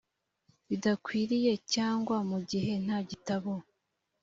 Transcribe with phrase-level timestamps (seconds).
[0.67, 3.51] bidakwiriye cyangwa mu gihe nta gitabo